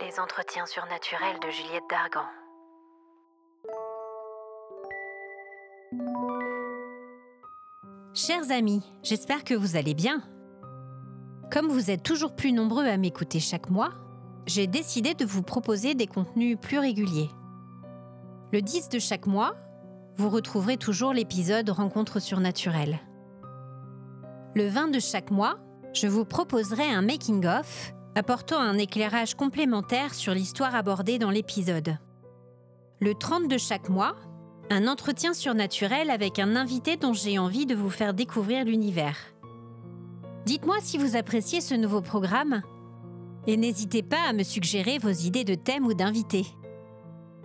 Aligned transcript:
Les 0.00 0.20
entretiens 0.20 0.66
surnaturels 0.66 1.38
de 1.40 1.50
Juliette 1.50 1.84
Dargan. 1.88 2.26
Chers 8.12 8.50
amis, 8.50 8.82
j'espère 9.02 9.44
que 9.44 9.54
vous 9.54 9.76
allez 9.76 9.94
bien. 9.94 10.22
Comme 11.50 11.68
vous 11.68 11.90
êtes 11.90 12.02
toujours 12.02 12.36
plus 12.36 12.52
nombreux 12.52 12.84
à 12.84 12.98
m'écouter 12.98 13.40
chaque 13.40 13.70
mois, 13.70 13.92
j'ai 14.46 14.66
décidé 14.66 15.14
de 15.14 15.24
vous 15.24 15.42
proposer 15.42 15.94
des 15.94 16.06
contenus 16.06 16.58
plus 16.60 16.78
réguliers. 16.78 17.30
Le 18.52 18.60
10 18.60 18.90
de 18.90 18.98
chaque 18.98 19.26
mois, 19.26 19.56
vous 20.16 20.28
retrouverez 20.28 20.76
toujours 20.76 21.14
l'épisode 21.14 21.70
Rencontre 21.70 22.20
surnaturelle. 22.20 23.00
Le 24.54 24.68
20 24.68 24.88
de 24.88 25.00
chaque 25.00 25.30
mois, 25.30 25.58
je 25.94 26.08
vous 26.08 26.24
proposerai 26.24 26.84
un 26.90 27.02
making-of 27.02 27.94
apportant 28.16 28.58
un 28.58 28.78
éclairage 28.78 29.34
complémentaire 29.34 30.14
sur 30.14 30.34
l'histoire 30.34 30.74
abordée 30.74 31.18
dans 31.18 31.30
l'épisode. 31.30 31.98
Le 33.00 33.14
30 33.14 33.48
de 33.48 33.58
chaque 33.58 33.88
mois, 33.88 34.16
un 34.70 34.86
entretien 34.88 35.34
surnaturel 35.34 36.10
avec 36.10 36.38
un 36.38 36.56
invité 36.56 36.96
dont 36.96 37.12
j'ai 37.12 37.38
envie 37.38 37.66
de 37.66 37.74
vous 37.74 37.90
faire 37.90 38.14
découvrir 38.14 38.64
l'univers. 38.64 39.16
Dites-moi 40.46 40.76
si 40.80 40.98
vous 40.98 41.16
appréciez 41.16 41.60
ce 41.60 41.74
nouveau 41.74 42.02
programme 42.02 42.62
et 43.46 43.56
n'hésitez 43.56 44.02
pas 44.02 44.22
à 44.28 44.32
me 44.32 44.42
suggérer 44.42 44.98
vos 44.98 45.10
idées 45.10 45.44
de 45.44 45.54
thèmes 45.54 45.86
ou 45.86 45.94
d'invités. 45.94 46.46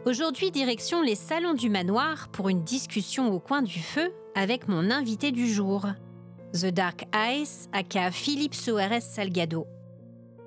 Aujourd'hui, 0.06 0.50
direction 0.50 1.02
les 1.02 1.16
salons 1.16 1.54
du 1.54 1.70
manoir 1.70 2.30
pour 2.30 2.50
une 2.50 2.64
discussion 2.64 3.32
au 3.34 3.40
coin 3.40 3.62
du 3.62 3.80
feu 3.80 4.12
avec 4.34 4.68
mon 4.68 4.90
invité 4.92 5.32
du 5.32 5.48
jour, 5.52 5.88
The 6.54 6.72
Dark 6.72 7.06
Ice, 7.14 7.70
aka 7.74 8.10
Philippe 8.10 8.56
Soares 8.56 9.02
Salgado. 9.02 9.68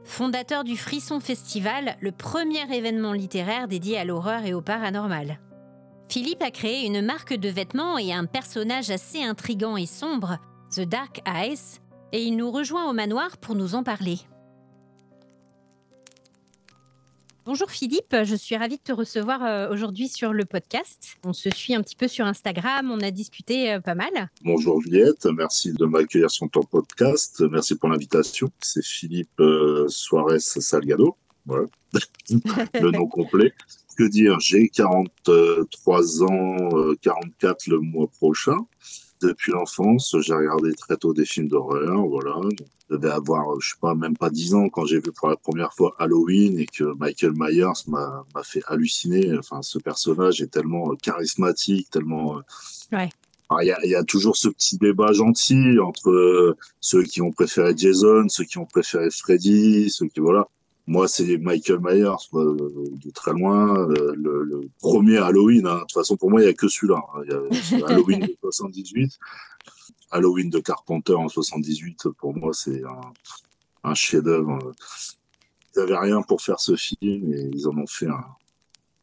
Fondateur 0.03 0.65
du 0.65 0.77
Frisson 0.77 1.21
Festival, 1.21 1.97
le 2.01 2.11
premier 2.11 2.75
événement 2.75 3.13
littéraire 3.13 3.69
dédié 3.69 3.99
à 3.99 4.05
l'horreur 4.05 4.45
et 4.45 4.53
au 4.53 4.61
paranormal. 4.61 5.39
Philippe 6.09 6.43
a 6.43 6.51
créé 6.51 6.87
une 6.87 7.03
marque 7.03 7.35
de 7.35 7.49
vêtements 7.49 7.99
et 7.99 8.13
un 8.13 8.25
personnage 8.25 8.91
assez 8.91 9.23
intrigant 9.23 9.77
et 9.77 9.87
sombre, 9.87 10.39
The 10.75 10.81
Dark 10.81 11.23
Ice, 11.47 11.81
et 12.11 12.25
il 12.25 12.37
nous 12.37 12.51
rejoint 12.51 12.91
au 12.91 12.93
manoir 12.93 13.39
pour 13.39 13.55
nous 13.55 13.77
en 13.77 13.85
parler. 13.85 14.19
Bonjour 17.45 17.69
Philippe, 17.69 18.15
je 18.23 18.37
suis 18.37 18.57
ravie 18.57 18.77
de 18.77 18.83
te 18.83 18.93
recevoir 18.93 19.45
euh, 19.45 19.69
aujourd'hui 19.73 20.07
sur 20.07 20.33
le 20.33 20.45
podcast. 20.45 21.17
On 21.25 21.33
se 21.33 21.51
suit 21.51 21.75
un 21.75 21.83
petit 21.83 21.97
peu 21.97 22.07
sur 22.07 22.25
Instagram, 22.25 22.89
on 22.93 23.01
a 23.01 23.11
discuté 23.11 23.73
euh, 23.73 23.81
pas 23.81 23.97
mal. 23.97 24.31
Bonjour 24.45 24.81
Juliette, 24.81 25.27
merci 25.27 25.73
de 25.73 25.85
m'accueillir 25.85 26.31
sur 26.31 26.49
ton 26.49 26.63
podcast, 26.63 27.43
merci 27.51 27.75
pour 27.75 27.89
l'invitation. 27.89 28.49
C'est 28.61 28.85
Philippe 28.85 29.41
euh, 29.41 29.89
Suarez 29.89 30.39
Salgado, 30.39 31.17
voilà. 31.45 31.67
le 32.81 32.91
nom 32.93 33.09
complet. 33.09 33.53
Que 33.99 34.05
dire, 34.05 34.39
j'ai 34.39 34.69
43 34.69 36.23
ans, 36.23 36.95
44 37.03 37.67
le 37.67 37.81
mois 37.81 38.07
prochain. 38.07 38.57
Depuis 39.23 39.53
l'enfance, 39.53 40.17
j'ai 40.21 40.35
regardé 40.35 40.75
très 40.75 40.97
tôt 40.97 41.13
des 41.13 41.25
films 41.25 41.49
d'horreur, 41.49 42.07
voilà. 42.07 42.37
Je 42.91 42.97
devais 42.97 43.11
avoir, 43.11 43.59
je 43.61 43.71
sais 43.71 43.77
pas, 43.81 43.95
même 43.95 44.17
pas 44.17 44.31
10 44.31 44.55
ans 44.55 44.69
quand 44.69 44.85
j'ai 44.85 44.97
vu 44.97 45.13
pour 45.13 45.29
la 45.29 45.37
première 45.37 45.73
fois 45.73 45.95
Halloween 45.99 46.59
et 46.59 46.67
que 46.67 46.85
Michael 46.99 47.33
Myers 47.35 47.85
m'a 47.87 48.25
fait 48.43 48.63
halluciner. 48.67 49.37
Enfin, 49.39 49.63
ce 49.63 49.79
personnage 49.79 50.43
est 50.43 50.49
tellement 50.49 50.95
charismatique, 50.97 51.89
tellement. 51.91 52.41
Ouais. 52.93 53.09
Il 53.61 53.67
y, 53.67 53.73
a, 53.73 53.87
y, 53.87 53.95
a, 53.95 54.03
toujours 54.03 54.37
ce 54.37 54.49
petit 54.49 54.79
débat 54.79 55.13
gentil 55.13 55.79
entre 55.79 56.57
ceux 56.81 57.03
qui 57.03 57.21
ont 57.21 57.31
préféré 57.31 57.75
Jason, 57.77 58.27
ceux 58.29 58.45
qui 58.45 58.57
ont 58.57 58.65
préféré 58.65 59.11
Freddy, 59.11 59.91
ceux 59.91 60.07
qui 60.07 60.21
voilà. 60.21 60.49
Moi, 60.87 61.07
c'est 61.07 61.39
Michael 61.39 61.79
Myers, 61.81 62.17
de 62.33 63.11
très 63.11 63.33
loin. 63.33 63.87
Le, 63.87 64.15
le, 64.15 64.61
premier 64.81 65.19
Halloween, 65.19 65.67
hein. 65.67 65.77
de 65.77 65.81
toute 65.81 65.93
façon, 65.93 66.17
pour 66.17 66.31
moi, 66.31 66.41
il 66.41 66.45
n'y 66.45 66.51
a 66.51 66.55
que 66.55 66.69
celui-là. 66.69 67.01
Hein. 67.15 67.85
Halloween 67.87 68.21
de 68.21 68.37
78. 68.41 69.19
Halloween 70.11 70.51
de 70.51 70.59
Carpenter 70.59 71.15
en 71.15 71.29
78, 71.29 72.09
pour 72.19 72.37
moi, 72.37 72.53
c'est 72.53 72.83
un, 72.85 73.13
un 73.91 73.95
chef-d'œuvre. 73.95 74.59
Ils 75.75 75.81
n'avaient 75.81 75.99
rien 75.99 76.21
pour 76.23 76.43
faire 76.43 76.61
ce 76.61 76.77
film 76.77 77.33
et 77.33 77.49
ils 77.53 77.69
en 77.69 77.77
ont 77.79 77.87
fait 77.87 78.09
un 78.09 78.25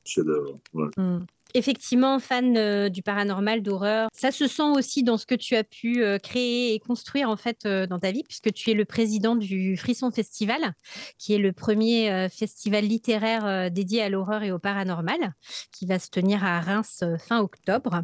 chef-d'œuvre. 0.03 0.59
Ouais. 0.73 0.89
Mm. 0.97 1.25
Effectivement, 1.55 2.19
fan 2.19 2.55
euh, 2.57 2.89
du 2.89 3.01
paranormal, 3.01 3.63
d'horreur. 3.63 4.09
Ça 4.13 4.31
se 4.31 4.47
sent 4.47 4.69
aussi 4.75 5.01
dans 5.01 5.17
ce 5.17 5.25
que 5.25 5.33
tu 5.33 5.55
as 5.55 5.63
pu 5.63 6.03
euh, 6.03 6.19
créer 6.19 6.75
et 6.75 6.79
construire 6.79 7.27
en 7.27 7.37
fait 7.37 7.65
euh, 7.65 7.87
dans 7.87 7.97
ta 7.97 8.11
vie, 8.11 8.23
puisque 8.23 8.53
tu 8.53 8.69
es 8.69 8.75
le 8.75 8.85
président 8.85 9.35
du 9.35 9.75
Frisson 9.75 10.11
Festival, 10.11 10.73
qui 11.17 11.33
est 11.33 11.39
le 11.39 11.51
premier 11.51 12.29
festival 12.29 12.85
littéraire 12.85 13.71
dédié 13.71 14.01
à 14.01 14.09
l'horreur 14.09 14.43
et 14.43 14.51
au 14.51 14.59
paranormal, 14.59 15.33
qui 15.71 15.85
va 15.85 15.99
se 15.99 16.09
tenir 16.09 16.43
à 16.43 16.59
Reims 16.61 17.03
fin 17.27 17.39
octobre. 17.39 18.03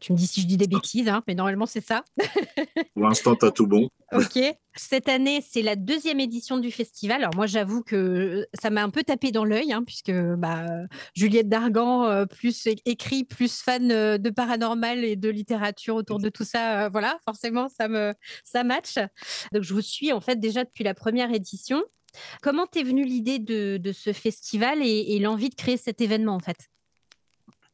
Tu 0.00 0.12
me 0.12 0.18
dis 0.18 0.26
si 0.26 0.40
je 0.40 0.46
dis 0.46 0.56
des 0.56 0.68
bêtises, 0.68 1.08
hein, 1.08 1.22
mais 1.26 1.34
normalement 1.34 1.66
c'est 1.66 1.84
ça. 1.84 2.04
Pour 2.94 3.04
l'instant, 3.04 3.34
tu 3.34 3.46
as 3.46 3.50
tout 3.50 3.66
bon. 3.66 3.88
Ok. 4.12 4.38
Cette 4.74 5.08
année, 5.08 5.44
c'est 5.46 5.60
la 5.60 5.74
deuxième 5.74 6.20
édition 6.20 6.58
du 6.58 6.70
festival. 6.70 7.22
Alors 7.22 7.34
moi, 7.34 7.46
j'avoue 7.46 7.82
que 7.82 8.46
ça 8.60 8.70
m'a 8.70 8.82
un 8.82 8.90
peu 8.90 9.02
tapé 9.02 9.32
dans 9.32 9.44
l'œil, 9.44 9.72
hein, 9.72 9.82
puisque 9.84 10.12
bah, 10.12 10.64
Juliette 11.14 11.48
Dargan, 11.48 12.04
euh, 12.04 12.26
plus 12.26 12.68
écrit, 12.86 13.24
plus 13.24 13.60
fan 13.60 13.90
euh, 13.90 14.18
de 14.18 14.30
paranormal 14.30 15.04
et 15.04 15.16
de 15.16 15.28
littérature 15.28 15.96
autour 15.96 16.20
de 16.20 16.28
tout 16.28 16.44
ça, 16.44 16.84
euh, 16.84 16.88
voilà, 16.90 17.18
forcément, 17.24 17.68
ça 17.68 17.88
me 17.88 18.14
ça 18.44 18.62
match. 18.62 18.94
Donc 19.52 19.62
je 19.62 19.74
vous 19.74 19.82
suis 19.82 20.12
en 20.12 20.20
fait 20.20 20.36
déjà 20.36 20.64
depuis 20.64 20.84
la 20.84 20.94
première 20.94 21.32
édition. 21.32 21.82
Comment 22.42 22.66
t'es 22.66 22.84
venue 22.84 23.04
l'idée 23.04 23.38
de, 23.38 23.76
de, 23.76 23.92
ce 23.92 24.12
festival 24.12 24.78
et, 24.82 25.14
et 25.14 25.18
l'envie 25.18 25.50
de 25.50 25.54
créer 25.54 25.76
cet 25.76 26.00
événement 26.00 26.34
en 26.34 26.40
fait? 26.40 26.68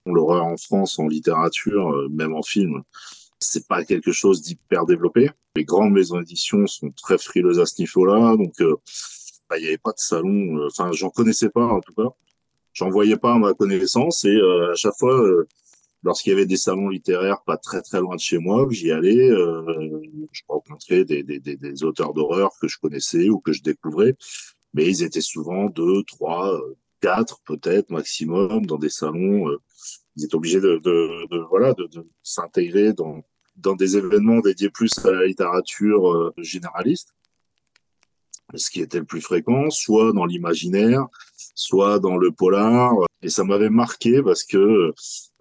L'horreur 0.06 0.44
en 0.44 0.56
France, 0.56 0.98
en 0.98 1.09
littérature, 1.09 2.09
même 2.10 2.34
en 2.34 2.42
film, 2.42 2.82
c'est 3.44 3.66
pas 3.66 3.84
quelque 3.84 4.12
chose 4.12 4.42
d'hyper 4.42 4.87
développé. 4.87 5.31
Les 5.56 5.65
grandes 5.65 5.92
maisons 5.92 6.19
d'édition 6.19 6.66
sont 6.66 6.91
très 6.91 7.19
frileuses 7.19 7.60
à 7.60 7.66
ce 7.66 7.81
niveau-là, 7.81 8.37
donc 8.37 8.54
il 8.59 8.66
euh, 8.66 8.75
bah, 9.48 9.59
n'y 9.59 9.66
avait 9.66 9.78
pas 9.78 9.93
de 9.93 9.98
salon. 9.98 10.59
Euh, 10.59 10.66
enfin, 10.66 10.91
j'en 10.93 11.10
connaissais 11.10 11.50
pas 11.50 11.66
en 11.66 11.81
tout 11.81 11.94
cas. 11.94 12.09
J'en 12.72 12.91
voyais 12.91 13.16
pas 13.16 13.34
à 13.34 13.38
ma 13.38 13.54
connaissance 13.54 14.25
et 14.25 14.34
euh, 14.34 14.72
à 14.72 14.75
chaque 14.75 14.97
fois, 14.98 15.22
lorsqu'il 16.03 16.31
y 16.31 16.32
avait 16.32 16.47
des 16.47 16.56
salons 16.56 16.88
littéraires 16.88 17.43
pas 17.47 17.56
très 17.56 17.82
très 17.82 18.00
loin 18.00 18.16
de 18.16 18.20
chez 18.20 18.38
moi, 18.38 18.66
j'y 18.70 18.91
allais, 18.91 19.28
je 20.32 20.43
rencontrais 20.48 21.04
des, 21.04 21.22
des 21.22 21.84
auteurs 21.84 22.14
d'horreur 22.14 22.50
que 22.60 22.66
je 22.66 22.78
connaissais 22.78 23.28
ou 23.28 23.38
que 23.38 23.53
je 23.53 23.62
découvrais, 23.62 24.16
mais 24.72 24.87
ils 24.88 25.04
étaient 25.04 25.20
souvent 25.20 25.66
deux, 25.66 26.03
trois, 26.03 26.60
quatre 27.04 27.41
peut-être 27.44 27.91
maximum 27.91 28.65
dans 28.66 28.78
des 28.78 28.88
salons. 28.88 29.47
ils 30.16 30.25
étaient 30.25 30.34
obligés 30.34 30.60
de, 30.60 30.81
voilà 31.50 31.75
de, 31.75 31.88
s'intégrer 32.22 32.92
dans 32.92 33.22
dans 33.56 33.75
des 33.75 33.97
événements 33.97 34.41
dédiés 34.41 34.70
plus 34.70 34.98
à 35.04 35.12
la 35.12 35.26
littérature 35.26 36.10
euh, 36.10 36.34
généraliste, 36.38 37.14
ce 38.54 38.70
qui 38.70 38.81
était 38.81 38.98
le 38.98 39.04
plus 39.04 39.20
fréquent, 39.20 39.70
soit 39.70 40.12
dans 40.12 40.26
l'imaginaire, 40.26 41.06
soit 41.54 41.98
dans 41.98 42.16
le 42.16 42.31
polar. 42.31 42.94
Et 43.22 43.28
ça 43.28 43.44
m'avait 43.44 43.70
marqué 43.70 44.22
parce 44.22 44.44
que, 44.44 44.93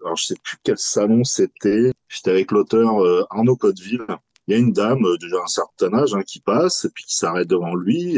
alors 0.02 0.16
je 0.16 0.26
sais 0.26 0.36
plus 0.42 0.56
quel 0.62 0.78
salon 0.78 1.24
c'était, 1.24 1.92
j'étais 2.08 2.30
avec 2.30 2.50
l'auteur 2.50 3.04
euh, 3.04 3.24
Arnaud 3.30 3.56
Codeville. 3.56 4.06
Il 4.46 4.52
y 4.52 4.56
a 4.56 4.60
une 4.60 4.72
dame, 4.72 5.04
euh, 5.04 5.16
déjà 5.18 5.36
un 5.42 5.46
certain 5.46 5.92
âge, 5.94 6.14
hein, 6.14 6.22
qui 6.22 6.40
passe 6.40 6.84
et 6.84 6.90
puis 6.90 7.04
qui 7.04 7.16
s'arrête 7.16 7.48
devant 7.48 7.74
lui, 7.74 8.16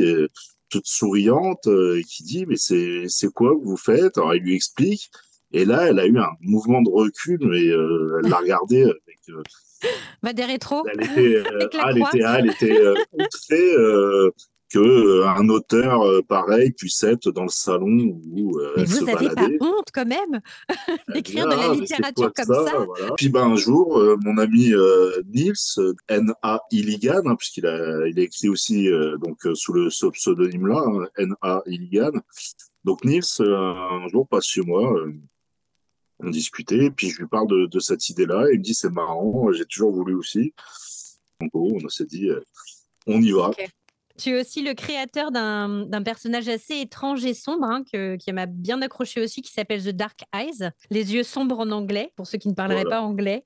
toute 0.77 0.87
souriante, 0.87 1.67
et 1.67 2.03
qui 2.05 2.23
dit 2.23 2.47
mais 2.47 2.57
c'est 2.57 3.05
c'est 3.09 3.33
quoi 3.33 3.55
que 3.55 3.65
vous 3.65 3.77
faites? 3.77 4.19
Alors 4.19 4.35
il 4.35 4.43
lui 4.43 4.55
explique. 4.55 5.11
Et 5.53 5.65
là, 5.65 5.87
elle 5.87 5.99
a 6.01 6.07
eu 6.07 6.19
un 6.19 6.29
mouvement 6.41 6.83
de 6.83 6.91
recul, 6.91 7.39
mais 7.41 7.69
euh, 7.69 8.21
elle 8.23 8.31
l'a 8.31 8.39
regardé 8.39 8.83
avec 8.83 9.17
bah, 10.23 10.33
des 10.33 10.45
rétros. 10.45 10.85
Elle 10.93 11.05
était, 11.05 11.37
euh, 11.37 11.69
ah, 11.79 11.91
elle 11.91 11.99
était, 11.99 12.25
ah, 12.25 12.39
elle 12.39 12.51
était 12.51 12.81
euh, 12.81 12.95
outrée 13.13 13.73
euh, 13.75 14.31
que 14.69 14.79
euh, 14.79 15.29
un 15.29 15.49
auteur 15.49 16.03
euh, 16.03 16.23
pareil 16.23 16.73
puisse 16.73 17.03
être 17.05 17.31
dans 17.31 17.45
le 17.45 17.49
salon 17.49 18.21
où 18.33 18.61
mais 18.77 18.85
vous 18.85 19.05
n'avez 19.05 19.29
pas 19.31 19.49
honte 19.61 19.89
quand 19.93 20.07
même 20.07 20.41
d'écrire 21.15 21.47
de 21.47 21.55
la 21.55 21.75
littérature 21.75 22.33
comme 22.35 22.55
ça, 22.55 22.65
ça? 22.67 22.79
Voilà. 22.85 23.15
Puis 23.17 23.29
ben 23.29 23.47
un 23.53 23.57
jour 23.57 24.03
mon 24.25 24.39
ami 24.39 24.73
Nils 25.33 25.95
N.A. 26.09 26.61
Illigan 26.71 27.23
hein, 27.27 27.37
puisqu'il 27.37 27.67
a 27.67 28.07
il 28.07 28.19
a 28.19 28.23
écrit 28.23 28.49
aussi 28.49 28.89
donc 29.21 29.47
sous 29.55 29.73
le 29.73 29.89
pseudonyme 30.11 30.67
là 30.67 30.83
hein, 30.87 31.07
N.A. 31.17 31.63
Illigan 31.67 32.13
donc 32.85 33.05
Nils 33.05 33.41
un 33.41 34.09
jour 34.09 34.27
passe 34.27 34.47
chez 34.47 34.63
moi 34.63 34.97
on 36.19 36.31
discutait, 36.31 36.91
puis 36.91 37.11
je 37.11 37.19
lui 37.19 37.29
parle 37.29 37.47
de, 37.47 37.67
de 37.67 37.79
cette 37.79 38.09
idée-là, 38.09 38.47
et 38.49 38.55
il 38.55 38.61
me 38.61 38.65
dit 38.65 38.73
c'est 38.73 38.89
marrant, 38.89 39.53
j'ai 39.53 39.67
toujours 39.67 39.93
voulu 39.93 40.15
aussi. 40.15 40.55
Donc 41.41 41.51
on 41.55 41.89
s'est 41.89 42.07
dit, 42.07 42.29
euh, 42.29 42.41
on 43.07 43.21
y 43.21 43.31
va. 43.33 43.49
Okay. 43.49 43.69
Tu 44.19 44.31
es 44.31 44.41
aussi 44.41 44.63
le 44.63 44.75
créateur 44.75 45.31
d'un 45.31 46.03
personnage 46.05 46.49
assez 46.49 46.81
étrange 46.81 47.25
et 47.25 47.35
sombre 47.35 47.65
hein, 47.65 47.85
qui 47.85 48.33
m'a 48.33 48.47
bien 48.47 48.81
accroché 48.83 49.23
aussi, 49.23 49.43
qui 49.43 49.53
s'appelle 49.53 49.83
The 49.83 49.91
Dark 49.91 50.21
Eyes, 50.35 50.71
les 50.91 51.15
yeux 51.15 51.23
sombres 51.23 51.61
en 51.61 51.71
anglais, 51.71 52.13
pour 52.17 52.27
ceux 52.27 52.39
qui 52.39 52.49
ne 52.49 52.55
parleraient 52.55 52.85
pas 52.85 53.01
anglais. 53.01 53.45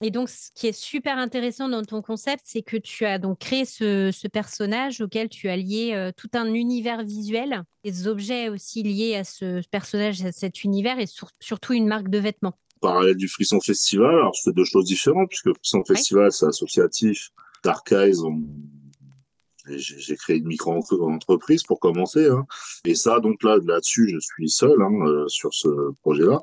Et 0.00 0.10
donc, 0.10 0.28
ce 0.28 0.50
qui 0.54 0.66
est 0.66 0.78
super 0.78 1.18
intéressant 1.18 1.68
dans 1.68 1.82
ton 1.82 2.02
concept, 2.02 2.42
c'est 2.44 2.62
que 2.62 2.76
tu 2.76 3.04
as 3.04 3.18
donc 3.18 3.38
créé 3.38 3.64
ce, 3.64 4.28
personnage 4.28 5.00
auquel 5.00 5.28
tu 5.30 5.48
as 5.48 5.56
lié 5.56 5.92
euh, 5.94 6.12
tout 6.14 6.28
un 6.34 6.52
univers 6.52 7.02
visuel, 7.02 7.62
des 7.82 8.06
objets 8.06 8.50
aussi 8.50 8.82
liés 8.82 9.16
à 9.16 9.24
ce 9.24 9.66
personnage, 9.70 10.22
à 10.22 10.32
cet 10.32 10.64
univers, 10.64 10.98
et 10.98 11.06
surtout 11.40 11.72
une 11.72 11.86
marque 11.86 12.08
de 12.08 12.18
vêtements 12.18 12.54
parallèle 12.80 13.16
du 13.16 13.28
Frisson 13.28 13.60
Festival. 13.60 14.14
Alors, 14.14 14.36
c'est 14.36 14.54
deux 14.54 14.64
choses 14.64 14.84
différentes, 14.84 15.28
puisque 15.28 15.52
Frisson 15.56 15.82
Festival, 15.84 16.32
c'est 16.32 16.46
associatif. 16.46 17.30
Dark 17.64 17.90
Eyes, 17.92 18.20
j'ai 19.76 20.16
créé 20.16 20.38
une 20.38 20.46
micro-entreprise 20.46 21.62
pour 21.62 21.80
commencer. 21.80 22.26
Hein. 22.26 22.46
Et 22.84 22.94
ça, 22.94 23.20
donc 23.20 23.42
là, 23.42 23.58
là-dessus, 23.64 24.08
je 24.08 24.18
suis 24.18 24.48
seul 24.48 24.80
hein, 24.80 25.06
euh, 25.06 25.28
sur 25.28 25.54
ce 25.54 25.68
projet-là. 26.02 26.42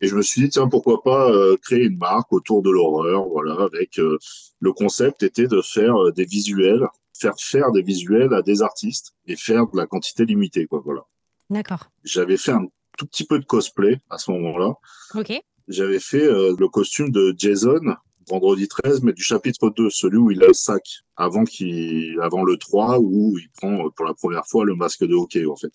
Et 0.00 0.08
je 0.08 0.16
me 0.16 0.22
suis 0.22 0.42
dit, 0.42 0.48
tiens, 0.50 0.68
pourquoi 0.68 1.02
pas 1.02 1.30
euh, 1.30 1.56
créer 1.56 1.84
une 1.84 1.98
marque 1.98 2.32
autour 2.32 2.62
de 2.62 2.70
l'horreur, 2.70 3.26
voilà, 3.28 3.64
avec 3.64 3.98
euh, 3.98 4.18
le 4.60 4.72
concept 4.72 5.22
était 5.22 5.46
de 5.46 5.62
faire 5.62 6.12
des 6.12 6.24
visuels, 6.24 6.86
faire 7.18 7.34
faire 7.38 7.70
des 7.72 7.82
visuels 7.82 8.34
à 8.34 8.42
des 8.42 8.62
artistes 8.62 9.14
et 9.26 9.36
faire 9.36 9.66
de 9.66 9.76
la 9.76 9.86
quantité 9.86 10.24
limitée, 10.24 10.66
quoi, 10.66 10.82
voilà. 10.84 11.02
D'accord. 11.50 11.90
J'avais 12.02 12.36
fait 12.36 12.52
un 12.52 12.66
tout 12.98 13.06
petit 13.06 13.24
peu 13.24 13.38
de 13.38 13.44
cosplay 13.44 14.00
à 14.10 14.18
ce 14.18 14.30
moment-là. 14.32 14.74
Ok. 15.14 15.32
J'avais 15.68 16.00
fait 16.00 16.26
le 16.26 16.66
costume 16.66 17.10
de 17.10 17.34
Jason 17.36 17.96
vendredi 18.28 18.68
13, 18.68 19.02
mais 19.02 19.12
du 19.12 19.22
chapitre 19.22 19.70
2, 19.70 19.90
celui 19.90 20.18
où 20.18 20.30
il 20.30 20.42
a 20.42 20.48
le 20.48 20.54
sac, 20.54 20.82
avant, 21.16 21.44
qu'il, 21.44 22.18
avant 22.20 22.44
le 22.44 22.56
3, 22.56 22.98
où 22.98 23.38
il 23.38 23.48
prend 23.50 23.86
euh, 23.86 23.90
pour 23.90 24.04
la 24.04 24.14
première 24.14 24.46
fois 24.46 24.64
le 24.64 24.74
masque 24.74 25.04
de 25.04 25.14
hockey, 25.14 25.46
en 25.46 25.56
fait. 25.56 25.72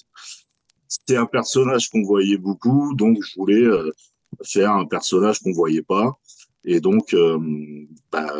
C'était 0.87 1.17
un 1.17 1.25
personnage 1.25 1.89
qu'on 1.89 2.03
voyait 2.03 2.37
beaucoup, 2.37 2.95
donc 2.95 3.19
je 3.21 3.35
voulais 3.35 3.63
euh, 3.63 3.91
faire 4.43 4.71
un 4.71 4.85
personnage 4.85 5.39
qu'on 5.39 5.53
voyait 5.53 5.83
pas. 5.83 6.19
Et 6.65 6.79
donc, 6.79 7.13
euh, 7.13 7.39
bah, 8.11 8.33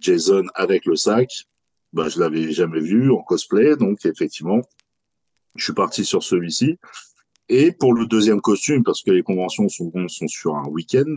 Jason 0.00 0.44
avec 0.54 0.84
le 0.86 0.96
sac, 0.96 1.30
bah, 1.92 2.08
je 2.08 2.20
l'avais 2.20 2.52
jamais 2.52 2.80
vu 2.80 3.10
en 3.10 3.22
cosplay, 3.22 3.76
donc 3.76 4.04
effectivement, 4.04 4.60
je 5.56 5.64
suis 5.64 5.72
parti 5.72 6.04
sur 6.04 6.22
celui-ci. 6.22 6.78
Et 7.48 7.72
pour 7.72 7.94
le 7.94 8.06
deuxième 8.06 8.40
costume, 8.40 8.82
parce 8.84 9.02
que 9.02 9.10
les 9.10 9.22
conventions 9.22 9.68
sont, 9.68 9.92
sont 10.08 10.28
sur 10.28 10.56
un 10.56 10.66
week-end, 10.68 11.14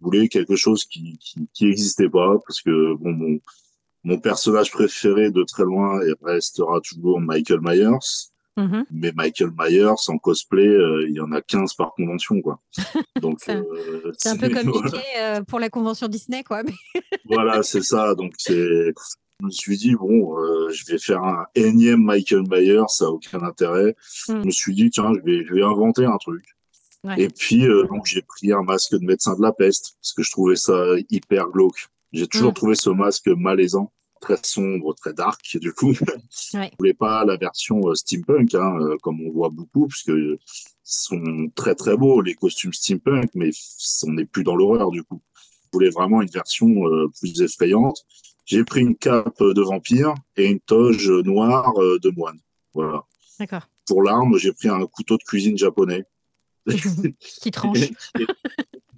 voulais 0.00 0.28
quelque 0.28 0.56
chose 0.56 0.84
qui 0.84 1.18
qui 1.52 1.64
n'existait 1.64 2.08
pas 2.08 2.36
parce 2.46 2.60
que 2.62 2.94
bon 2.94 3.12
mon 3.12 3.40
mon 4.04 4.18
personnage 4.18 4.70
préféré 4.70 5.30
de 5.30 5.42
très 5.42 5.64
loin 5.64 6.00
restera 6.22 6.80
toujours 6.80 7.20
Michael 7.20 7.60
Myers. 7.60 8.30
Mm-hmm. 8.58 8.84
Mais 8.90 9.12
Michael 9.14 9.50
Myers 9.56 10.08
en 10.08 10.18
cosplay, 10.18 10.66
euh, 10.66 11.06
il 11.08 11.14
y 11.14 11.20
en 11.20 11.30
a 11.30 11.40
15 11.40 11.74
par 11.74 11.94
convention, 11.94 12.40
quoi. 12.40 12.60
Donc 13.22 13.38
c'est 13.40 13.52
un, 13.52 13.62
euh, 13.62 14.38
peu 14.40 14.50
compliqué 14.50 14.98
euh, 15.20 15.42
pour 15.42 15.60
la 15.60 15.70
convention 15.70 16.08
Disney, 16.08 16.42
quoi. 16.42 16.62
voilà, 17.24 17.62
c'est 17.62 17.82
ça. 17.82 18.16
Donc 18.16 18.32
c'est, 18.36 18.56
je 18.56 19.46
me 19.46 19.50
suis 19.50 19.76
dit 19.76 19.94
bon, 19.94 20.36
je 20.70 20.84
vais 20.86 20.98
faire 20.98 21.22
un 21.22 21.46
énième 21.54 22.02
Michael 22.02 22.42
Myers, 22.50 22.88
ça 22.88 23.04
a 23.04 23.08
aucun 23.08 23.42
intérêt. 23.42 23.94
Mm. 24.28 24.40
Je 24.40 24.46
me 24.46 24.50
suis 24.50 24.74
dit 24.74 24.90
tiens, 24.90 25.12
je 25.14 25.20
vais, 25.20 25.44
je 25.44 25.54
vais 25.54 25.62
inventer 25.62 26.04
un 26.04 26.16
truc. 26.16 26.44
Et 27.16 27.28
puis, 27.28 27.66
euh, 27.66 27.86
donc, 27.86 28.06
j'ai 28.06 28.22
pris 28.22 28.52
un 28.52 28.62
masque 28.62 28.92
de 28.92 29.04
médecin 29.04 29.36
de 29.36 29.42
la 29.42 29.52
peste 29.52 29.96
parce 30.00 30.12
que 30.12 30.22
je 30.22 30.30
trouvais 30.30 30.56
ça 30.56 30.74
hyper 31.10 31.48
glauque. 31.48 31.88
J'ai 32.12 32.26
toujours 32.26 32.50
mm. 32.50 32.54
trouvé 32.54 32.74
ce 32.74 32.90
masque 32.90 33.28
malaisant, 33.28 33.92
très 34.20 34.36
sombre, 34.42 34.94
très 34.94 35.12
dark. 35.12 35.58
Du 35.58 35.72
coup, 35.72 35.90
ouais. 36.54 36.70
je 36.72 36.76
voulais 36.78 36.94
pas 36.94 37.24
la 37.24 37.36
version 37.36 37.88
euh, 37.88 37.94
steampunk, 37.94 38.54
hein, 38.54 38.76
euh, 38.80 38.96
comme 39.02 39.20
on 39.20 39.30
voit 39.30 39.50
beaucoup, 39.50 39.86
puisque 39.86 40.12
sont 40.82 41.50
très 41.54 41.74
très 41.74 41.96
beaux 41.96 42.22
les 42.22 42.34
costumes 42.34 42.72
steampunk, 42.72 43.30
mais 43.34 43.50
on 44.06 44.12
n'est 44.12 44.24
plus 44.24 44.42
dans 44.42 44.56
l'horreur 44.56 44.90
du 44.90 45.02
coup. 45.02 45.20
Je 45.64 45.68
voulais 45.74 45.90
vraiment 45.90 46.22
une 46.22 46.30
version 46.30 46.66
plus 47.20 47.42
effrayante. 47.42 48.06
J'ai 48.46 48.64
pris 48.64 48.80
une 48.80 48.96
cape 48.96 49.38
de 49.38 49.60
vampire 49.60 50.14
et 50.38 50.46
une 50.46 50.60
toge 50.60 51.10
noire 51.10 51.74
de 51.74 52.08
moine. 52.16 52.38
Voilà. 52.72 53.04
D'accord. 53.38 53.68
Pour 53.86 54.02
l'arme, 54.02 54.38
j'ai 54.38 54.54
pris 54.54 54.68
un 54.68 54.86
couteau 54.86 55.18
de 55.18 55.22
cuisine 55.24 55.58
japonais. 55.58 56.06
qui 57.42 57.50
tranche. 57.50 57.90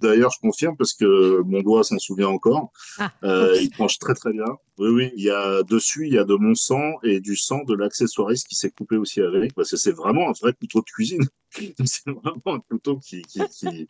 D'ailleurs, 0.01 0.31
je 0.31 0.39
confirme 0.39 0.75
parce 0.75 0.93
que 0.93 1.41
mon 1.41 1.61
doigt 1.61 1.83
s'en 1.83 1.99
souvient 1.99 2.27
encore. 2.27 2.71
Ah, 2.97 3.11
euh, 3.23 3.55
il 3.61 3.69
tranche 3.69 3.99
très 3.99 4.15
très 4.15 4.33
bien. 4.33 4.45
Oui, 4.79 4.89
oui. 4.89 5.11
Il 5.15 5.23
y 5.23 5.29
a 5.29 5.61
dessus, 5.63 6.07
il 6.07 6.13
y 6.13 6.17
a 6.17 6.23
de 6.23 6.35
mon 6.35 6.55
sang 6.55 6.93
et 7.03 7.19
du 7.19 7.35
sang 7.35 7.63
de 7.63 7.75
l'accessoiriste 7.75 8.47
qui 8.47 8.55
s'est 8.55 8.71
coupé 8.71 8.97
aussi 8.97 9.21
avec, 9.21 9.53
parce 9.53 9.69
que 9.69 9.77
c'est 9.77 9.91
vraiment 9.91 10.27
un 10.27 10.33
vrai 10.41 10.53
couteau 10.53 10.79
de 10.79 10.85
cuisine. 10.85 11.27
c'est 11.85 12.09
vraiment 12.09 12.41
un 12.55 12.59
couteau 12.61 12.97
qui, 12.97 13.21
qui, 13.21 13.41
qui, 13.51 13.87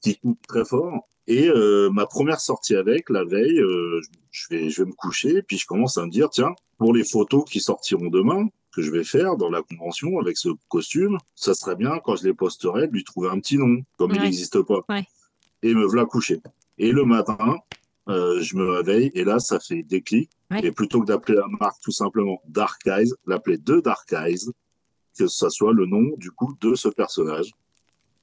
qui 0.00 0.18
coupe 0.18 0.46
très 0.46 0.64
fort. 0.64 1.08
Et 1.26 1.48
euh, 1.48 1.90
ma 1.90 2.06
première 2.06 2.40
sortie 2.40 2.74
avec, 2.74 3.10
la 3.10 3.24
veille, 3.24 3.58
euh, 3.58 4.00
je, 4.30 4.46
vais, 4.50 4.70
je 4.70 4.82
vais 4.82 4.88
me 4.88 4.94
coucher, 4.94 5.42
puis 5.42 5.58
je 5.58 5.66
commence 5.66 5.98
à 5.98 6.06
me 6.06 6.10
dire, 6.10 6.30
tiens, 6.30 6.54
pour 6.78 6.94
les 6.94 7.04
photos 7.04 7.44
qui 7.44 7.60
sortiront 7.60 8.08
demain, 8.08 8.48
que 8.72 8.82
je 8.82 8.90
vais 8.90 9.04
faire 9.04 9.36
dans 9.36 9.50
la 9.50 9.62
convention 9.62 10.18
avec 10.18 10.36
ce 10.36 10.50
costume, 10.68 11.18
ça 11.34 11.54
serait 11.54 11.76
bien 11.76 11.98
quand 12.04 12.16
je 12.16 12.24
les 12.24 12.34
posterai 12.34 12.86
de 12.86 12.92
lui 12.92 13.04
trouver 13.04 13.28
un 13.30 13.40
petit 13.40 13.58
nom, 13.58 13.82
comme 13.96 14.12
il 14.14 14.20
n'existe 14.20 14.62
pas. 14.62 14.84
Et 15.62 15.74
me 15.74 15.84
voilà 15.84 16.04
coucher. 16.04 16.40
Et 16.78 16.92
le 16.92 17.04
matin, 17.04 17.58
euh, 18.08 18.40
je 18.40 18.56
me 18.56 18.70
réveille 18.70 19.10
et 19.14 19.24
là, 19.24 19.38
ça 19.38 19.58
fait 19.60 19.82
déclic. 19.82 20.30
Et 20.62 20.72
plutôt 20.72 21.00
que 21.00 21.06
d'appeler 21.06 21.36
la 21.36 21.46
marque 21.60 21.80
tout 21.82 21.92
simplement 21.92 22.40
Dark 22.46 22.86
Eyes, 22.86 23.12
l'appeler 23.26 23.58
The 23.58 23.82
Dark 23.82 24.10
Eyes, 24.12 24.50
que 25.18 25.26
ce 25.26 25.48
soit 25.50 25.74
le 25.74 25.84
nom 25.84 26.16
du 26.16 26.30
coup 26.30 26.56
de 26.60 26.74
ce 26.74 26.88
personnage. 26.88 27.52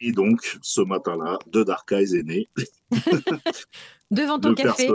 Et 0.01 0.11
donc, 0.11 0.57
ce 0.61 0.81
matin-là, 0.81 1.39
The 1.51 1.59
Dark 1.59 1.91
Eyes 1.91 2.15
est 2.15 2.23
né. 2.23 2.49
Devant 4.11 4.39
ton 4.39 4.53
café. 4.53 4.89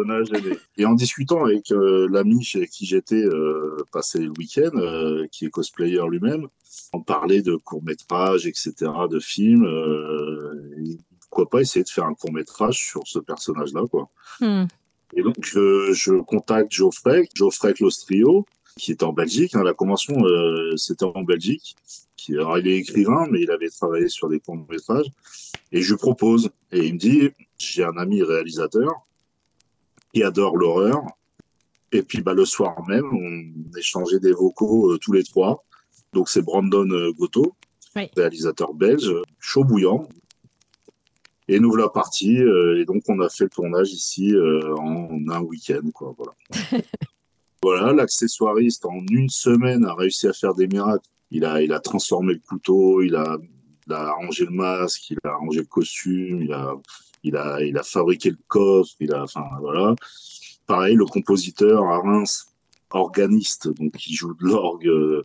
Et 0.76 0.84
en 0.84 0.94
discutant 0.94 1.44
avec 1.44 1.72
euh, 1.72 2.08
l'ami 2.10 2.44
chez 2.44 2.68
qui 2.68 2.86
j'étais 2.86 3.24
euh, 3.24 3.76
passé 3.92 4.20
le 4.20 4.32
week-end, 4.38 4.70
euh, 4.76 5.26
qui 5.32 5.46
est 5.46 5.50
cosplayer 5.50 6.00
lui-même, 6.08 6.46
on 6.92 7.02
parlait 7.02 7.42
de 7.42 7.56
courts-métrages, 7.56 8.46
etc., 8.46 8.72
de 9.10 9.18
films. 9.18 9.66
pourquoi 11.20 11.48
pas 11.48 11.60
essayer 11.60 11.82
de 11.82 11.88
faire 11.88 12.04
un 12.04 12.14
court-métrage 12.14 12.78
sur 12.78 13.02
ce 13.06 13.18
personnage-là, 13.18 13.82
quoi. 13.90 14.10
Hmm. 14.40 14.66
Et 15.16 15.22
donc, 15.22 15.44
je 15.44 16.20
contacte 16.20 16.70
Geoffrey, 16.70 17.28
Geoffrey 17.34 17.74
Clostrio, 17.74 18.46
qui 18.76 18.92
est 18.92 19.02
en 19.02 19.12
Belgique. 19.12 19.54
Hein, 19.54 19.62
la 19.62 19.74
convention, 19.74 20.16
c'était 20.76 21.04
en 21.04 21.22
Belgique. 21.22 21.76
Qui, 22.16 22.34
alors, 22.34 22.58
il 22.58 22.68
est 22.68 22.76
écrivain, 22.76 23.26
mais 23.30 23.40
il 23.40 23.50
avait 23.50 23.70
travaillé 23.70 24.08
sur 24.08 24.28
des 24.28 24.40
courts-métrages. 24.40 25.10
Et 25.72 25.82
je 25.82 25.92
lui 25.92 25.98
propose. 25.98 26.50
Et 26.72 26.86
il 26.86 26.94
me 26.94 26.98
dit, 26.98 27.30
j'ai 27.58 27.84
un 27.84 27.96
ami 27.96 28.22
réalisateur 28.22 29.06
qui 30.12 30.22
adore 30.22 30.56
l'horreur. 30.56 31.02
Et 31.92 32.02
puis 32.02 32.22
bah, 32.22 32.34
le 32.34 32.44
soir 32.44 32.86
même, 32.86 33.06
on 33.12 33.76
échangeait 33.78 34.20
des 34.20 34.32
vocaux 34.32 34.92
euh, 34.92 34.98
tous 34.98 35.12
les 35.12 35.24
trois. 35.24 35.64
Donc 36.12 36.28
c'est 36.28 36.42
Brandon 36.42 36.88
euh, 36.90 37.12
Goto, 37.12 37.54
réalisateur 38.16 38.74
belge, 38.74 39.12
chaud 39.38 39.64
bouillant. 39.64 40.08
Et 41.48 41.58
nous 41.58 41.70
voilà 41.70 41.88
partis. 41.88 42.38
Euh, 42.38 42.80
et 42.80 42.84
donc 42.84 43.02
on 43.08 43.20
a 43.20 43.28
fait 43.28 43.44
le 43.44 43.50
tournage 43.50 43.90
ici 43.90 44.32
en 44.78 45.28
un 45.28 45.40
week-end. 45.40 45.82
Quoi, 45.92 46.14
voilà, 46.16 46.32
voilà 47.62 47.92
l'accessoiriste 47.92 48.86
en 48.86 49.04
une 49.10 49.28
semaine 49.28 49.84
a 49.84 49.94
réussi 49.94 50.26
à 50.26 50.32
faire 50.32 50.54
des 50.54 50.66
miracles. 50.66 51.08
Il 51.30 51.44
a, 51.44 51.62
il 51.62 51.72
a 51.72 51.80
transformé 51.80 52.34
le 52.34 52.40
couteau, 52.40 53.02
il 53.02 53.14
a, 53.14 53.36
il 53.86 53.92
a 53.92 54.08
arrangé 54.08 54.44
le 54.44 54.50
masque, 54.50 55.10
il 55.10 55.18
a 55.24 55.28
arrangé 55.28 55.60
le 55.60 55.66
costume, 55.66 56.42
il 56.42 56.52
a 56.52 56.74
il 57.22 57.36
a, 57.36 57.62
il 57.62 57.76
a 57.76 57.82
fabriqué 57.82 58.30
le 58.30 58.38
coffre, 58.48 58.94
il 59.00 59.12
a, 59.12 59.22
enfin 59.22 59.44
voilà. 59.60 59.94
Pareil, 60.66 60.94
le 60.94 61.04
compositeur 61.04 61.84
à 61.84 61.98
Reims, 61.98 62.46
organiste, 62.90 63.68
donc 63.68 63.96
qui 63.96 64.14
joue 64.14 64.34
de 64.34 64.44
l'orgue 64.44 64.88
euh, 64.88 65.24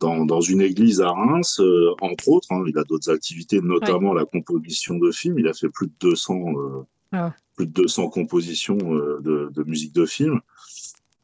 dans, 0.00 0.24
dans 0.24 0.40
une 0.40 0.60
église 0.60 1.00
à 1.00 1.10
Reims, 1.10 1.60
euh, 1.60 1.94
entre 2.00 2.28
autres. 2.28 2.48
Hein, 2.50 2.64
il 2.66 2.76
a 2.78 2.84
d'autres 2.84 3.10
activités, 3.10 3.60
notamment 3.60 4.12
la 4.12 4.24
composition 4.24 4.96
de 4.96 5.10
films. 5.10 5.38
Il 5.38 5.48
a 5.48 5.52
fait 5.52 5.68
plus 5.68 5.86
de 5.86 5.92
200, 6.00 6.34
euh, 6.34 6.82
ah. 7.12 7.32
plus 7.56 7.66
de 7.66 7.72
200 7.72 8.08
compositions 8.10 8.76
de, 8.76 9.50
de, 9.52 9.62
musique 9.64 9.92
de 9.92 10.06
film. 10.06 10.40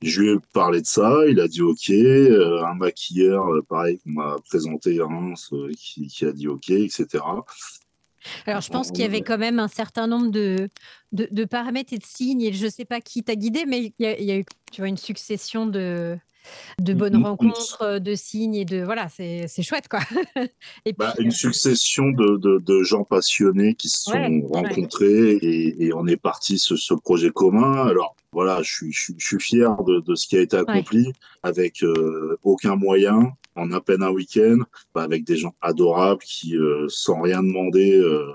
Je 0.03 0.21
lui 0.21 0.31
ai 0.31 0.37
parlé 0.53 0.83
de 0.83 0.87
ça, 0.87 1.21
il 1.29 1.41
a 1.41 1.49
dit 1.49 1.63
OK. 1.63 1.91
un 1.91 2.75
maquilleur, 2.75 3.47
pareil, 3.69 3.99
qu'on 3.99 4.11
m'a 4.11 4.37
présenté 4.49 5.01
Reims, 5.01 5.51
qui, 5.79 6.07
qui, 6.07 6.25
a 6.27 6.33
dit 6.33 6.49
OK, 6.49 6.71
etc. 6.71 7.25
Alors, 8.47 8.61
je 8.61 8.71
pense 8.71 8.91
qu'il 8.91 9.01
y 9.01 9.05
avait 9.05 9.23
quand 9.23 9.39
même 9.39 9.59
un 9.59 9.69
certain 9.69 10.07
nombre 10.07 10.31
de, 10.31 10.69
de, 11.13 11.45
paramètres 11.45 11.93
et 11.93 11.99
de 11.99 12.05
signes, 12.05 12.43
et 12.43 12.53
je 12.53 12.67
ne 12.67 12.71
sais 12.71 12.85
pas 12.85 13.01
qui 13.01 13.23
t'a 13.23 13.37
guidé, 13.37 13.65
mais 13.67 13.93
il 13.99 14.07
y, 14.07 14.33
a, 14.33 14.37
eu 14.39 14.45
tu 14.73 14.81
vois, 14.81 14.89
une 14.89 14.97
succession 14.97 15.67
de, 15.67 16.19
de 16.81 16.95
bonnes 16.95 17.23
rencontres, 17.25 17.99
de 17.99 18.15
signes 18.15 18.57
et 18.57 18.65
de 18.65 18.83
voilà, 18.83 19.09
c'est 19.09 19.63
chouette 19.63 19.89
quoi. 19.89 20.01
et 20.85 20.93
bah, 20.93 21.15
une 21.19 21.29
euh, 21.29 21.31
succession 21.31 22.11
de, 22.11 22.59
de, 22.59 22.83
gens 22.83 23.05
passionnés 23.05 23.75
qui 23.75 23.89
se 23.89 24.03
sont 24.03 24.41
rencontrés 24.51 25.33
Et, 25.33 25.87
et, 25.87 25.95
on 25.95 26.07
est 26.07 26.17
parti 26.17 26.59
sur 26.59 26.79
ce 26.79 26.95
projet 26.95 27.31
commun. 27.31 27.87
Alors 27.87 28.17
voilà, 28.37 28.61
je 28.63 28.71
suis, 28.71 28.93
je, 28.93 29.15
suis 29.19 29.41
fier 29.41 29.83
de, 29.85 30.01
de, 30.01 30.15
ce 30.15 30.27
qui 30.27 30.37
a 30.37 30.43
été 30.43 30.59
accompli 30.59 31.11
avec 31.43 31.83
euh, 31.83 32.37
aucun 32.43 32.77
moyen, 32.77 33.33
en 33.55 33.73
à 33.73 33.81
peine 33.81 34.03
un 34.03 34.11
week-end, 34.11 34.59
bah, 34.95 35.05
avec 35.05 35.25
des 35.25 35.39
gens 35.39 35.55
adorables 35.63 36.21
qui, 36.23 36.55
euh, 36.55 36.87
sans 36.91 37.23
rien 37.23 37.43
demander, 37.43 37.97
euh, 37.97 38.31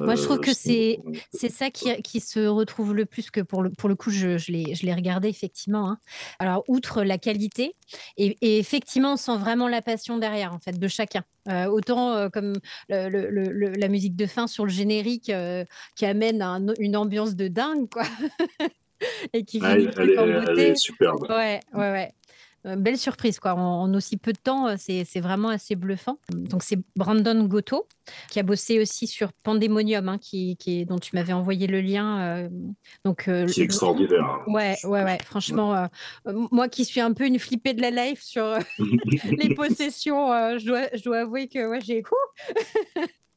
moi, 0.00 0.16
je 0.16 0.22
trouve 0.22 0.40
que 0.40 0.52
c'est 0.52 0.98
c'est 1.32 1.50
ça 1.50 1.70
qui, 1.70 1.90
qui, 2.02 2.20
se 2.20 2.40
retrouve 2.46 2.94
le 2.94 3.06
plus 3.06 3.30
que 3.30 3.40
pour 3.40 3.62
le, 3.62 3.70
pour 3.70 3.88
le 3.88 3.94
coup, 3.94 4.10
je, 4.10 4.36
je 4.36 4.52
l'ai 4.52 4.94
regardé 4.94 5.28
effectivement. 5.28 5.88
Hein. 5.88 5.98
Alors, 6.38 6.64
outre 6.68 7.02
la 7.02 7.18
qualité, 7.18 7.74
et, 8.16 8.36
et, 8.40 8.58
effectivement, 8.58 9.14
on 9.14 9.16
sent 9.16 9.36
vraiment 9.38 9.68
la 9.68 9.82
passion 9.82 10.18
derrière, 10.18 10.52
en 10.52 10.58
fait, 10.58 10.78
de 10.78 10.88
chacun. 10.88 11.22
Euh, 11.48 11.66
autant 11.66 12.14
euh, 12.14 12.28
comme 12.28 12.54
le, 12.88 13.08
le, 13.08 13.70
la 13.70 13.88
musique 13.88 14.16
de 14.16 14.26
fin 14.26 14.48
sur 14.48 14.64
le 14.64 14.70
générique 14.70 15.30
euh, 15.30 15.64
qui 15.94 16.04
amène 16.04 16.42
un, 16.42 16.74
une 16.78 16.96
ambiance 16.96 17.36
de 17.36 17.48
dingue, 17.48 17.88
quoi. 17.88 18.02
et 19.32 19.44
qui 19.44 19.60
ah, 19.62 19.74
elle, 19.74 19.92
elle, 19.96 20.10
est, 20.10 20.14
elle, 20.14 20.58
est, 20.58 20.76
superbe. 20.76 21.26
Ouais, 21.28 21.60
ouais, 21.74 21.92
ouais. 21.92 22.12
Euh, 22.66 22.74
belle 22.76 22.98
surprise 22.98 23.38
quoi. 23.38 23.54
En, 23.54 23.92
aussi 23.94 24.16
peu 24.16 24.32
de 24.32 24.38
temps, 24.38 24.66
euh, 24.68 24.74
c'est 24.78 25.20
vraiment 25.20 25.48
assez 25.48 25.76
bluffant. 25.76 26.18
Donc 26.32 26.62
c'est 26.62 26.78
Brandon 26.96 27.44
Goto 27.44 27.86
qui 28.30 28.40
a 28.40 28.42
bossé 28.42 28.80
aussi 28.80 29.06
sur 29.06 29.32
Pandemonium, 29.32 30.08
hein, 30.08 30.18
qui, 30.18 30.56
dont 30.86 30.98
tu 30.98 31.14
m'avais 31.14 31.32
envoyé 31.32 31.66
le 31.66 31.80
lien. 31.80 32.20
Euh, 32.20 32.48
donc 33.04 33.24
qui 33.24 33.60
est 33.60 33.64
extraordinaire. 33.64 34.24
Hein. 34.24 34.42
Ouais, 34.48 34.76
ouais, 34.84 35.04
ouais. 35.04 35.18
Franchement, 35.24 35.88
moi 36.24 36.68
qui 36.68 36.84
suis 36.84 37.00
un 37.00 37.12
peu 37.12 37.26
une 37.26 37.38
flippée 37.38 37.74
de 37.74 37.82
la 37.82 37.90
life 37.90 38.22
sur 38.22 38.58
les 39.38 39.54
possessions, 39.54 40.58
je 40.58 40.66
dois, 40.66 40.88
je, 40.92 41.02
dois, 41.02 41.18
avouer 41.18 41.48
que 41.48 41.68
ouais, 41.68 41.80
j'ai 41.80 42.02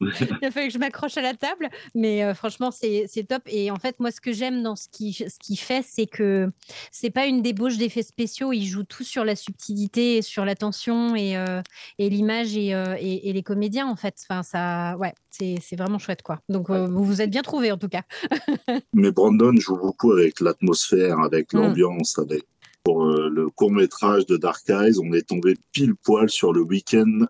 il 0.00 0.44
a 0.46 0.50
fallu 0.50 0.68
que 0.68 0.72
je 0.72 0.78
m'accroche 0.78 1.16
à 1.16 1.22
la 1.22 1.34
table, 1.34 1.68
mais 1.94 2.24
euh, 2.24 2.34
franchement, 2.34 2.70
c'est 2.70 3.08
top. 3.28 3.42
Et 3.46 3.70
en 3.70 3.76
fait, 3.76 4.00
moi, 4.00 4.10
ce 4.10 4.20
que 4.20 4.32
j'aime 4.32 4.62
dans 4.62 4.76
ce 4.76 4.88
qu'il 4.88 5.14
ce 5.14 5.38
qui 5.38 5.56
fait, 5.56 5.84
c'est 5.86 6.06
que 6.06 6.50
c'est 6.90 7.10
pas 7.10 7.26
une 7.26 7.42
débauche 7.42 7.76
d'effets 7.76 8.02
spéciaux. 8.02 8.52
Il 8.52 8.64
joue 8.64 8.84
tout 8.84 9.04
sur 9.04 9.24
la 9.24 9.36
subtilité, 9.36 10.22
sur 10.22 10.44
la 10.44 10.54
tension 10.54 11.14
et, 11.14 11.36
euh, 11.36 11.60
et 11.98 12.08
l'image 12.08 12.56
euh, 12.56 12.96
et, 12.98 13.28
et, 13.28 13.32
les 13.32 13.42
comédiens, 13.42 13.86
en 13.86 13.96
fait. 13.96 14.14
Enfin, 14.28 14.42
ça, 14.42 14.96
ouais, 14.96 15.14
c'est 15.30 15.76
vraiment 15.76 15.98
chouette, 15.98 16.22
quoi. 16.22 16.40
Donc, 16.48 16.70
vous 16.70 17.04
vous 17.04 17.20
êtes 17.20 17.30
bien 17.30 17.42
trouvé, 17.42 17.70
en 17.70 17.78
tout 17.78 17.88
cas. 17.88 18.02
mais 18.94 19.10
Brandon 19.10 19.54
joue 19.56 19.76
beaucoup 19.76 20.12
avec 20.12 20.40
l'atmosphère, 20.40 21.18
avec 21.20 21.52
mm. 21.52 21.58
l'ambiance, 21.58 22.18
avec 22.18 22.44
pour 22.82 23.04
le 23.04 23.50
court 23.50 23.70
métrage 23.70 24.24
de 24.24 24.38
Dark 24.38 24.68
Eyes, 24.70 24.98
on 24.98 25.12
est 25.12 25.28
tombé 25.28 25.54
pile 25.70 25.94
poil 25.94 26.30
sur 26.30 26.54
le 26.54 26.62
week-end 26.62 27.26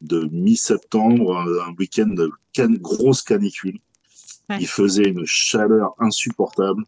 de 0.00 0.28
mi-septembre, 0.32 1.36
un 1.36 1.74
week-end 1.78 2.08
de 2.08 2.30
grosse 2.78 3.22
canicule. 3.22 3.78
Il 4.58 4.66
faisait 4.66 5.04
une 5.04 5.24
chaleur 5.26 5.94
insupportable. 5.98 6.84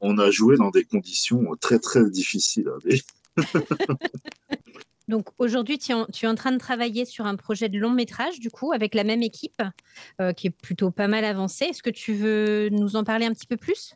On 0.00 0.18
a 0.18 0.30
joué 0.30 0.56
dans 0.56 0.70
des 0.70 0.84
conditions 0.84 1.42
très 1.60 1.78
très 1.78 2.10
difficiles. 2.10 2.70
Donc 5.08 5.28
aujourd'hui, 5.38 5.78
tu, 5.78 5.92
es 5.92 6.26
en 6.26 6.34
train 6.34 6.52
de 6.52 6.58
travailler 6.58 7.04
sur 7.04 7.26
un 7.26 7.36
projet 7.36 7.68
de 7.68 7.78
long 7.78 7.90
métrage, 7.90 8.40
du 8.40 8.50
coup, 8.50 8.72
avec 8.72 8.94
la 8.94 9.04
même 9.04 9.22
équipe, 9.22 9.62
euh, 10.20 10.32
qui 10.32 10.48
est 10.48 10.50
plutôt 10.50 10.90
pas 10.90 11.06
mal 11.06 11.24
avancée. 11.24 11.66
Est-ce 11.66 11.82
que 11.82 11.90
tu 11.90 12.12
veux 12.12 12.70
nous 12.70 12.96
en 12.96 13.04
parler 13.04 13.24
un 13.24 13.32
petit 13.32 13.46
peu 13.46 13.56
plus? 13.56 13.94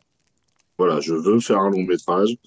Voilà, 0.77 1.01
je 1.01 1.13
veux 1.13 1.39
faire 1.39 1.59
un 1.59 1.69
long 1.69 1.83
métrage. 1.83 2.37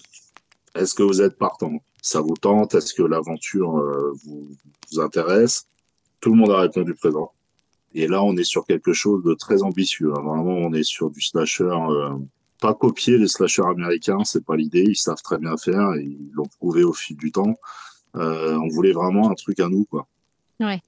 Est-ce 0.73 0.95
que 0.95 1.03
vous 1.03 1.21
êtes 1.21 1.37
partant? 1.37 1.79
Ça 2.01 2.21
vous 2.21 2.33
tente? 2.33 2.73
Est-ce 2.73 2.93
que 2.93 3.03
l'aventure 3.03 3.77
euh, 3.77 4.13
vous, 4.25 4.49
vous 4.91 4.99
intéresse? 4.99 5.67
Tout 6.25 6.31
le 6.31 6.37
monde 6.37 6.49
a 6.49 6.61
répondu 6.61 6.95
présent. 6.95 7.31
Et 7.93 8.07
là, 8.07 8.23
on 8.23 8.35
est 8.35 8.43
sur 8.43 8.65
quelque 8.65 8.93
chose 8.93 9.23
de 9.23 9.35
très 9.35 9.61
ambitieux. 9.61 10.11
Hein. 10.11 10.23
Vraiment, 10.23 10.57
on 10.57 10.73
est 10.73 10.81
sur 10.81 11.11
du 11.11 11.21
slasher, 11.21 11.65
euh, 11.65 12.15
pas 12.59 12.73
copier 12.73 13.19
les 13.19 13.27
slashers 13.27 13.67
américains, 13.69 14.23
c'est 14.23 14.43
pas 14.43 14.55
l'idée. 14.55 14.85
Ils 14.87 14.95
savent 14.95 15.21
très 15.23 15.37
bien 15.37 15.55
faire 15.55 15.93
et 15.93 16.01
ils 16.01 16.31
l'ont 16.33 16.47
prouvé 16.57 16.83
au 16.83 16.93
fil 16.93 17.15
du 17.15 17.31
temps. 17.31 17.59
Euh, 18.15 18.57
on 18.57 18.69
voulait 18.69 18.91
vraiment 18.91 19.29
un 19.29 19.35
truc 19.35 19.59
à 19.59 19.69
nous, 19.69 19.85
quoi. 19.85 20.07
Ouais. 20.59 20.81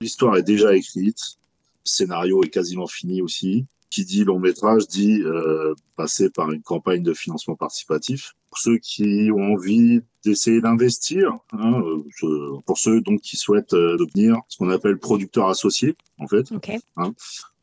L'histoire 0.00 0.36
est 0.36 0.44
déjà 0.44 0.76
écrite, 0.76 1.38
le 1.84 1.90
scénario 1.90 2.44
est 2.44 2.50
quasiment 2.50 2.86
fini 2.86 3.20
aussi. 3.20 3.66
Qui 3.90 4.04
dit 4.04 4.22
long 4.22 4.38
métrage 4.38 4.86
dit 4.86 5.22
euh, 5.22 5.74
passer 5.96 6.30
par 6.30 6.52
une 6.52 6.62
campagne 6.62 7.02
de 7.02 7.14
financement 7.14 7.56
participatif. 7.56 8.36
Pour 8.54 8.62
ceux 8.62 8.78
qui 8.78 9.30
ont 9.34 9.54
envie 9.54 10.00
d'essayer 10.24 10.60
d'investir. 10.60 11.36
Hein, 11.54 11.82
euh, 12.22 12.60
pour 12.64 12.78
ceux 12.78 13.00
donc 13.00 13.20
qui 13.20 13.36
souhaitent 13.36 13.74
euh, 13.74 13.96
devenir 13.96 14.36
ce 14.46 14.58
qu'on 14.58 14.70
appelle 14.70 14.96
producteur 14.96 15.48
associé, 15.48 15.96
en 16.20 16.28
fait. 16.28 16.52
Hein, 16.96 17.12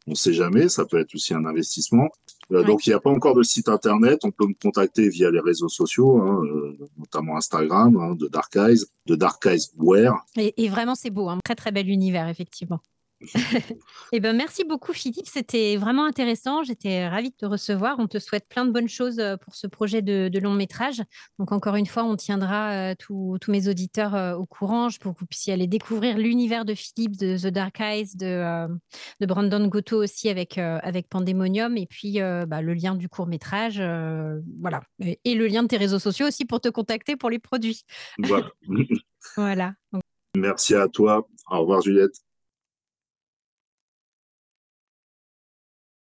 on 0.05 0.11
ne 0.11 0.15
sait 0.15 0.33
jamais, 0.33 0.67
ça 0.67 0.83
peut 0.83 0.99
être 0.99 1.15
aussi 1.15 1.33
un 1.33 1.45
investissement. 1.45 2.09
Euh, 2.51 2.65
donc, 2.65 2.85
il 2.85 2.89
n'y 2.89 2.93
a 2.93 2.99
pas 2.99 3.09
encore 3.09 3.35
de 3.35 3.43
site 3.43 3.69
internet. 3.69 4.19
On 4.25 4.31
peut 4.31 4.45
me 4.45 4.53
contacter 4.61 5.07
via 5.07 5.31
les 5.31 5.39
réseaux 5.39 5.69
sociaux, 5.69 6.21
hein, 6.21 6.43
notamment 6.97 7.37
Instagram, 7.37 8.17
de 8.17 8.27
Dark 8.27 8.53
Eyes, 8.57 8.83
de 9.05 9.15
Dark 9.15 9.45
Eyes 9.45 9.69
Wear. 9.77 10.25
Et, 10.35 10.65
et 10.65 10.67
vraiment, 10.67 10.95
c'est 10.95 11.09
beau, 11.09 11.29
un 11.29 11.39
très 11.41 11.55
très 11.55 11.71
bel 11.71 11.87
univers, 11.87 12.27
effectivement. 12.27 12.81
Eh 14.11 14.19
ben, 14.19 14.35
merci 14.35 14.63
beaucoup, 14.63 14.93
Philippe. 14.93 15.27
C'était 15.27 15.77
vraiment 15.77 16.05
intéressant. 16.05 16.63
J'étais 16.63 17.07
ravie 17.07 17.29
de 17.29 17.35
te 17.35 17.45
recevoir. 17.45 17.97
On 17.99 18.07
te 18.07 18.19
souhaite 18.19 18.47
plein 18.47 18.65
de 18.65 18.71
bonnes 18.71 18.89
choses 18.89 19.19
euh, 19.19 19.37
pour 19.37 19.55
ce 19.55 19.67
projet 19.67 20.01
de, 20.01 20.39
long 20.39 20.53
métrage. 20.53 21.03
Donc, 21.37 21.51
encore 21.51 21.75
une 21.75 21.85
fois, 21.85 22.03
on 22.03 22.15
tiendra 22.15 22.91
euh, 22.91 22.95
tous 22.97 23.39
mes 23.47 23.67
auditeurs 23.67 24.15
euh, 24.15 24.33
au 24.33 24.45
courant 24.45 24.87
pour 24.99 25.13
que 25.13 25.19
vous 25.19 25.25
puissiez 25.25 25.53
aller 25.53 25.67
découvrir 25.67 26.17
l'univers 26.17 26.65
de 26.65 26.73
Philippe, 26.73 27.17
de 27.17 27.37
The 27.37 27.47
Dark 27.47 27.79
Eyes, 27.79 28.15
de, 28.15 28.67
de 29.19 29.25
Brandon 29.25 29.67
Goto 29.67 30.01
aussi 30.01 30.29
avec, 30.29 30.57
avec 30.57 31.07
Pandemonium, 31.07 31.77
et 31.77 31.85
puis 31.85 32.19
bah, 32.19 32.61
le 32.61 32.73
lien 32.73 32.95
du 32.95 33.09
court 33.09 33.27
métrage. 33.27 33.81
voilà. 34.59 34.81
Et, 34.99 35.35
le 35.35 35.47
lien 35.47 35.63
de 35.63 35.67
tes 35.67 35.77
réseaux 35.77 35.99
sociaux 35.99 36.27
aussi 36.27 36.45
pour 36.45 36.59
te 36.59 36.69
contacter 36.69 37.15
pour 37.15 37.29
les 37.29 37.39
produits. 37.39 37.83
Voilà. 38.19 38.49
voilà. 39.35 39.73
Merci 40.35 40.75
à 40.75 40.87
toi. 40.87 41.27
Au 41.49 41.59
revoir, 41.59 41.81
Juliette. 41.81 42.15